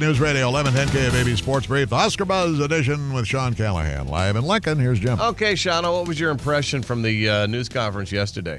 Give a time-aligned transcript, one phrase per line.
[0.00, 4.06] News Radio 1110 KFAB Sports Brief, the Oscar Buzz edition with Sean Callahan.
[4.08, 5.20] Live in Lincoln, here's Jim.
[5.20, 8.56] Okay, Shauna, what was your impression from the uh, news conference yesterday?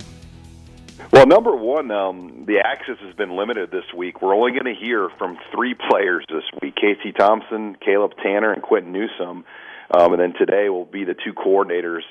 [1.11, 4.21] Well, number one, um, the access has been limited this week.
[4.21, 8.61] We're only going to hear from three players this week: Casey Thompson, Caleb Tannor, and
[8.61, 9.43] Quinton Newsome.
[9.97, 12.01] Um, and then today will be the two coordinators.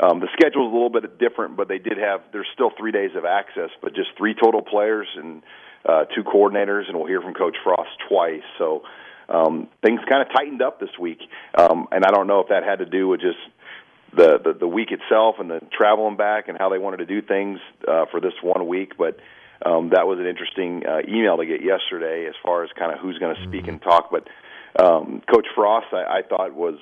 [0.00, 2.22] Um, the schedule is a little bit different, but they did have.
[2.32, 5.42] There's still three days of access, but just three total players and
[5.84, 8.42] uh, two coordinators, and we'll hear from Coach Frost twice.
[8.58, 8.82] So
[9.28, 11.18] um, things kind of tightened up this week,
[11.56, 13.38] um, and I don't know if that had to do with just
[14.16, 17.20] the, the the week itself and the traveling back and how they wanted to do
[17.20, 18.92] things uh, for this one week.
[18.96, 19.18] But
[19.64, 23.00] um, that was an interesting uh, email to get yesterday as far as kind of
[23.00, 23.70] who's going to speak Mm-hmm.
[23.70, 24.10] and talk.
[24.10, 24.28] But
[24.82, 26.78] um, Coach Frost, I, I thought was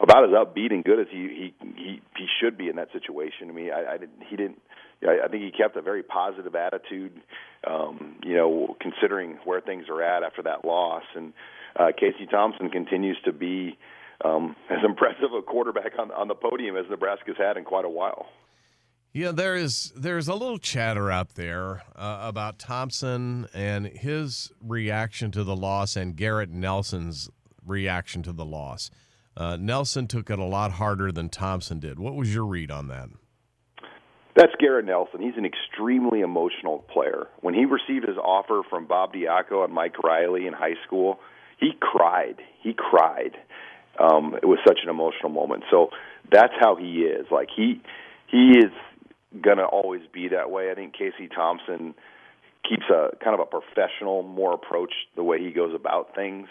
[0.00, 3.48] about as upbeat and good as he he he, he should be in that situation.
[3.48, 4.60] I mean, I, I didn't, he didn't.
[5.02, 7.12] I think he kept a very positive attitude,
[7.64, 11.04] um, you know, considering where things are at after that loss.
[11.14, 11.32] And
[11.76, 13.78] uh, Casey Thompson continues to be
[14.24, 17.88] um, as impressive a quarterback on, on the podium as Nebraska's had in quite a
[17.88, 18.26] while.
[19.12, 25.30] Yeah, there is there's a little chatter out there uh, about Thompson and his reaction
[25.32, 27.30] to the loss and Garrett Nelson's
[27.64, 28.90] reaction to the loss.
[29.38, 32.00] Uh, Nelson took it a lot harder than Thompson did.
[32.00, 33.08] What was your read on that?
[34.34, 35.20] That's Garrett Nelson.
[35.20, 37.28] He's an extremely emotional player.
[37.40, 41.20] When he received his offer from Bob Diaco and Mike Riley in high school,
[41.60, 42.36] he cried.
[42.62, 43.36] He cried.
[43.98, 45.64] Um, it was such an emotional moment.
[45.70, 45.90] So
[46.32, 47.26] that's how he is.
[47.30, 47.80] Like he
[48.28, 48.72] he is
[49.40, 50.70] gonna always be that way.
[50.70, 51.94] I think Casey Thompson
[52.68, 56.48] keeps a kind of a professional, more approach the way he goes about things.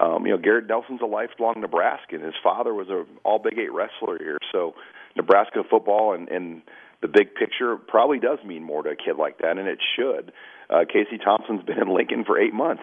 [0.00, 2.20] Um, you know, Garrett Nelson's a lifelong Nebraskan.
[2.20, 4.74] His father was a all Big Eight wrestler here, so
[5.16, 6.62] Nebraska football and, and
[7.00, 10.32] the big picture probably does mean more to a kid like that, and it should.
[10.70, 12.82] Uh, Casey Thompson's been in Lincoln for eight months.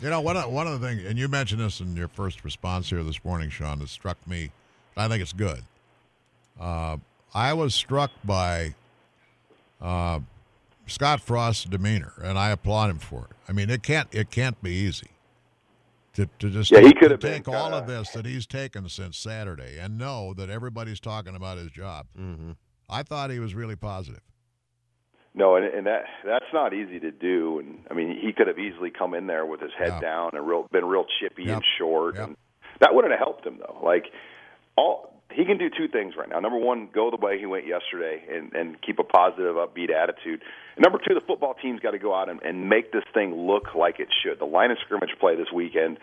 [0.00, 2.44] You know, one of, one of the things, and you mentioned this in your first
[2.44, 4.50] response here this morning, Sean, that struck me.
[4.96, 5.62] I think it's good.
[6.60, 6.96] Uh,
[7.32, 8.74] I was struck by
[9.80, 10.20] uh,
[10.86, 13.36] Scott Frost's demeanor, and I applaud him for it.
[13.48, 15.08] I mean, it can't it can't be easy
[16.14, 18.46] to to just Yeah, he could have take been all kinda- of this that he's
[18.46, 22.06] taken since Saturday and know that everybody's talking about his job.
[22.18, 22.52] Mm-hmm.
[22.90, 24.20] I thought he was really positive.
[25.34, 27.58] No, and, and that that's not easy to do.
[27.58, 30.00] And I mean, he could have easily come in there with his head Yeah.
[30.00, 31.54] down and real been real chippy Yep.
[31.56, 32.26] and short, Yep.
[32.28, 32.36] and
[32.80, 33.78] that wouldn't have helped him though.
[33.82, 34.06] Like
[34.76, 35.11] all
[35.42, 36.38] he can do two things right now.
[36.38, 40.40] Number one, go the way he went yesterday and and keep a positive, upbeat attitude.
[40.76, 43.34] And number two, the football team's got to go out and, and make this thing
[43.34, 44.38] look like it should.
[44.38, 45.98] The line of scrimmage play this weekend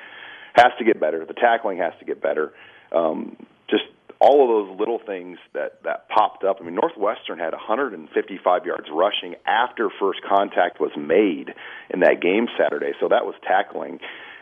[0.56, 1.26] has to get better.
[1.26, 2.52] The tackling has to get better.
[2.92, 3.38] Um,
[3.70, 3.84] just
[4.20, 6.58] all of those little things that that popped up.
[6.60, 11.56] I mean, Northwestern had 155 yards rushing after first contact was made
[11.90, 12.92] in that game Saturday.
[13.00, 14.00] So that was tackling,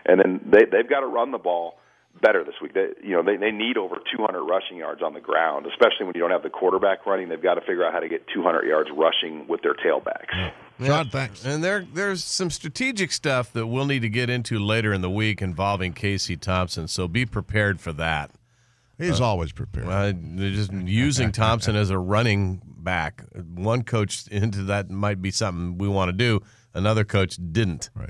[0.07, 1.77] and then they they've got to run the ball
[2.21, 2.73] better this week.
[2.73, 6.15] They you know they they need over 200 rushing yards on the ground, especially when
[6.15, 7.29] you don't have the quarterback running.
[7.29, 10.51] They've got to figure out how to get 200 yards rushing with their tailbacks.
[10.83, 11.43] Sean, thanks.
[11.43, 15.09] And there, there's some strategic stuff that we'll need to get into later in the
[15.09, 16.87] week involving Casey Thompson.
[16.87, 18.31] So be prepared for that.
[18.99, 19.87] He's always prepared.
[19.87, 23.23] Uh, just using Thompson as a running back.
[23.53, 26.41] One coach into that might be something we want to do.
[26.73, 27.89] Another coach didn't.
[27.93, 28.09] Right.